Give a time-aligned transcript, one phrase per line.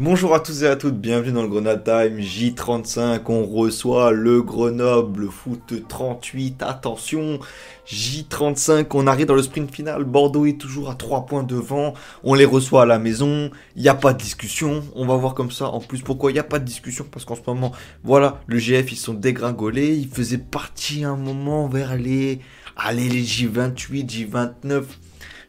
[0.00, 3.22] Bonjour à tous et à toutes, bienvenue dans le Grenade Time J35.
[3.26, 6.62] On reçoit le Grenoble Foot 38.
[6.62, 7.40] Attention,
[7.84, 10.04] J35, on arrive dans le sprint final.
[10.04, 11.94] Bordeaux est toujours à 3 points devant.
[12.22, 13.50] On les reçoit à la maison.
[13.74, 14.84] Il n'y a pas de discussion.
[14.94, 15.66] On va voir comme ça.
[15.66, 17.72] En plus, pourquoi il n'y a pas de discussion Parce qu'en ce moment,
[18.04, 19.96] voilà, le GF, ils sont dégringolés.
[19.96, 22.38] Ils faisaient partie un moment vers les,
[22.76, 24.84] allez, les J28, J29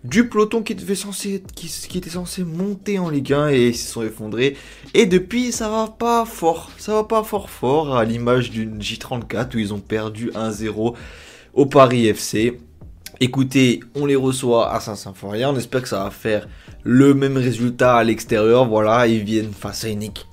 [0.04, 4.56] du peloton qui, était censé monter en Ligue 1 et ils se sont effondrés.
[4.94, 6.72] Et depuis, ça va pas fort.
[6.78, 10.96] Ça va pas fort fort à l'image d'une J34 où ils ont perdu 1-0
[11.54, 12.60] au Paris FC.
[13.20, 15.50] Écoutez, on les reçoit à Saint-Symphorien.
[15.50, 16.48] On espère que ça va faire
[16.84, 18.66] le même résultat à l'extérieur.
[18.66, 20.26] Voilà, ils viennent face à une équipe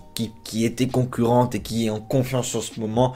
[0.44, 3.14] qui, était concurrente et qui est en confiance en ce moment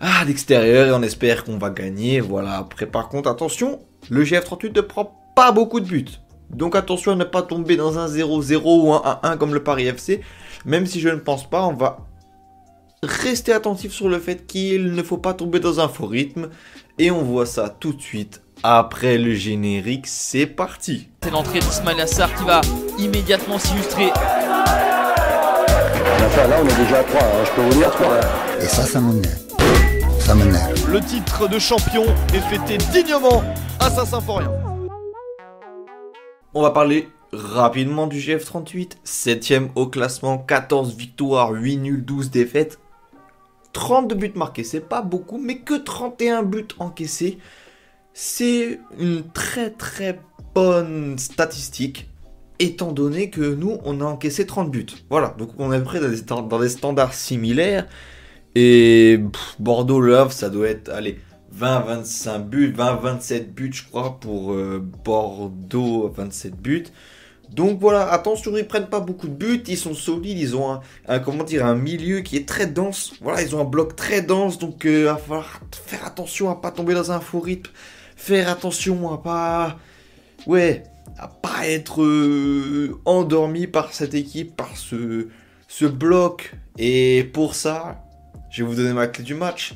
[0.00, 2.20] à l'extérieur et on espère qu'on va gagner.
[2.20, 3.78] Voilà, après par contre, attention,
[4.10, 6.06] le GF38 ne prend pas beaucoup de buts.
[6.50, 9.86] Donc attention à ne pas tomber dans un 0-0 ou un 1-1 comme le Paris
[9.86, 10.20] FC.
[10.64, 11.98] Même si je ne pense pas, on va
[13.02, 16.50] rester attentif sur le fait qu'il ne faut pas tomber dans un faux rythme.
[16.98, 20.06] Et on voit ça tout de suite après le générique.
[20.06, 21.08] C'est parti.
[21.22, 22.60] C'est l'entrée d'Ismail Assar qui va
[22.98, 24.06] immédiatement s'illustrer.
[24.06, 24.12] là,
[26.62, 28.20] on est déjà à 3, hein, je peux vous dire 3.
[28.60, 29.38] Et ça, ça m'énerve.
[30.20, 30.90] Ça m'énerve.
[30.90, 33.42] Le titre de champion est fêté dignement
[33.80, 34.61] à Saint-Symphorien.
[36.54, 38.98] On va parler rapidement du GF38.
[39.06, 42.78] 7ème au classement, 14 victoires, 8 nuls, 12 défaites.
[43.72, 47.38] 32 buts marqués, c'est pas beaucoup, mais que 31 buts encaissés.
[48.12, 50.20] C'est une très très
[50.54, 52.10] bonne statistique,
[52.58, 54.86] étant donné que nous, on a encaissé 30 buts.
[55.08, 57.88] Voilà, donc on est près dans des, standards similaires.
[58.54, 59.18] Et
[59.58, 61.18] Bordeaux, Le Havre, ça doit être, allez,
[61.58, 66.84] 20-25 buts, 20-27 buts je crois pour euh, Bordeaux, 27 buts.
[67.50, 71.18] Donc voilà, attention, ils prennent pas beaucoup de buts, ils sont solides, ils ont un,
[71.18, 73.12] comment dire un milieu qui est très dense.
[73.20, 76.54] Voilà, ils ont un bloc très dense, donc il euh, va falloir faire attention à
[76.54, 77.70] pas tomber dans un faux rythme,
[78.16, 79.78] faire attention à pas,
[80.46, 80.84] ouais,
[81.18, 85.28] à pas être euh, endormi par cette équipe, par ce,
[85.68, 86.54] ce bloc.
[86.78, 88.02] Et pour ça,
[88.50, 89.74] je vais vous donner ma clé du match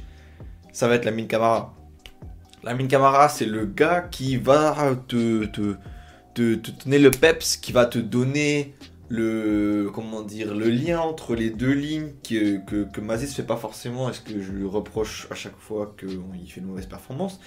[0.76, 1.75] ça va être la mine Camara.
[2.62, 4.76] La mine Camara, c'est le gars qui va
[5.09, 5.75] te, te,
[6.34, 8.75] te, donner le peps, qui va te donner
[9.09, 13.56] le comment dire le lien entre les deux lignes que, que, que Mazis fait pas
[13.56, 14.11] forcément.
[14.11, 17.41] Est-ce que je lui reproche à chaque fois qu'il fait une mauvaise performance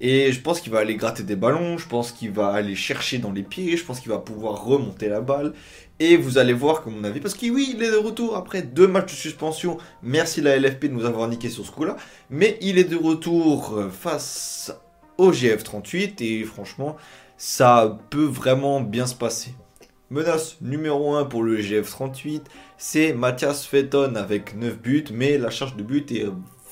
[0.00, 3.18] et je pense qu'il va aller gratter des ballons, je pense qu'il va aller chercher
[3.18, 5.54] dans les pieds, je pense qu'il va pouvoir remonter la balle.
[5.98, 8.60] Et vous allez voir, comme mon avis, parce que oui, il est de retour après
[8.62, 9.78] deux matchs de suspension.
[10.02, 11.96] Merci la LFP de nous avoir niqué sur ce coup-là.
[12.28, 14.72] Mais il est de retour euh, face
[15.16, 16.96] au GF38 et franchement,
[17.38, 19.54] ça peut vraiment bien se passer.
[20.08, 22.42] Menace numéro 1 pour le GF38,
[22.78, 26.26] c'est Mathias Fetton avec 9 buts, mais la charge de but est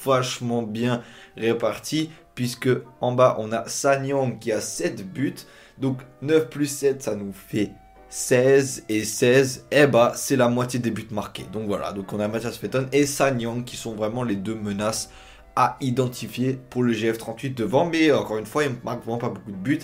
[0.04, 1.02] vachement bien
[1.36, 2.68] répartie puisque
[3.00, 5.34] en bas on a Sanyang qui a 7 buts.
[5.78, 7.72] Donc 9 plus 7 ça nous fait
[8.08, 11.46] 16 et 16, eh bah c'est la moitié des buts marqués.
[11.52, 15.10] Donc voilà, donc on a Mathias Fetton et Sanyang qui sont vraiment les deux menaces
[15.56, 17.84] à identifier pour le GF38 devant.
[17.86, 19.80] Mais encore une fois, il ne marque vraiment pas beaucoup de buts.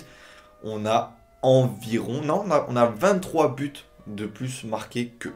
[0.63, 5.29] On a environ, non, on a, on a 23 buts de plus marqués que.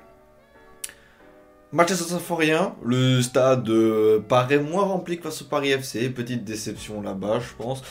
[1.72, 6.46] Match à Symphorien, le stade euh, paraît moins rempli que face au Paris FC, petite
[6.46, 7.84] déception là-bas je pense,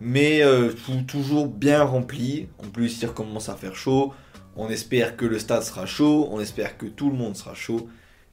[0.00, 0.70] mais euh,
[1.08, 4.12] toujours bien rempli, en plus il recommence à faire chaud,
[4.56, 7.88] on espère que le stade sera chaud, on espère que tout le monde sera chaud,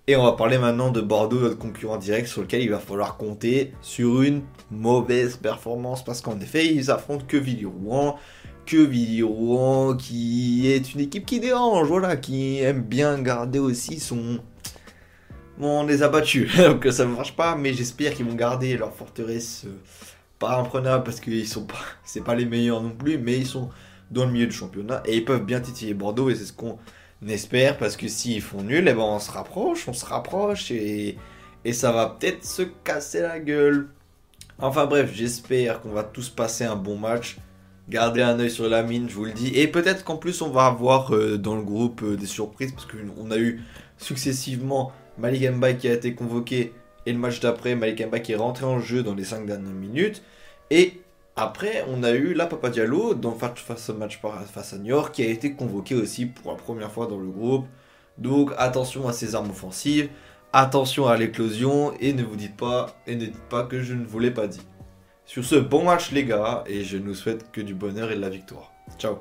[0.06, 3.18] et on va parler maintenant de Bordeaux, notre concurrent direct sur lequel il va falloir
[3.18, 8.20] compter sur une mauvaise performance, parce qu'en effet ils affrontent que Villiers-Rouen,
[8.66, 14.40] que qui est une équipe qui dérange, voilà, qui aime bien garder aussi son
[15.62, 16.56] on les a battus.
[16.58, 19.78] Donc ça ne marche pas, mais j'espère qu'ils vont garder leur forteresse euh,
[20.40, 21.76] pas imprenable parce qu'ils sont pas,
[22.26, 23.70] pas les meilleurs non plus, mais ils sont
[24.10, 26.78] dans le milieu du championnat et ils peuvent bien titiller Bordeaux et c'est ce qu'on
[27.28, 31.18] espère parce que s'ils font nul, eh ben on se rapproche, on se rapproche et,
[31.64, 33.90] et ça va peut-être se casser la gueule.
[34.60, 37.38] Enfin bref, j'espère qu'on va tous passer un bon match.
[37.92, 39.50] Gardez un oeil sur la mine, je vous le dis.
[39.54, 42.88] Et peut-être qu'en plus on va avoir euh, dans le groupe euh, des surprises parce
[42.88, 43.64] qu'on a eu
[43.98, 46.72] successivement Malik Mbaye qui a été convoqué
[47.06, 49.74] et le match d'après, Malik Mbaye qui est rentré en jeu dans les 5 dernières
[49.74, 50.24] minutes.
[50.70, 51.02] Et
[51.36, 54.22] après, on a eu la Papa Diallo dans face au match
[54.54, 57.66] face à Niort qui a été convoqué aussi pour la première fois dans le groupe.
[58.18, 60.08] Donc attention à ces armes offensives,
[60.54, 64.06] attention à l'éclosion et ne vous dites pas et ne dites pas que je ne
[64.06, 64.62] vous l'ai pas dit.
[65.32, 68.20] Sur ce bon match les gars et je nous souhaite que du bonheur et de
[68.20, 68.74] la victoire.
[68.98, 69.20] Ciao